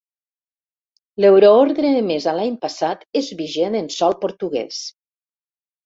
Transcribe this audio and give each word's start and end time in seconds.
L'euroordre 1.25 1.91
emesa 1.99 2.35
l'any 2.39 2.57
passat 2.65 3.07
és 3.25 3.31
vigent 3.45 3.81
en 3.85 3.95
sòl 4.01 4.21
portuguès. 4.27 4.85